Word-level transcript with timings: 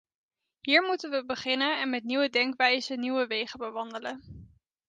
Hier 0.61 0.81
moeten 0.83 1.09
we 1.11 1.25
beginnen 1.25 1.79
en 1.79 1.89
met 1.89 2.03
nieuwe 2.03 2.29
denkwijzen 2.29 2.99
nieuwe 2.99 3.27
wegen 3.27 3.59
bewandelen. 3.59 4.49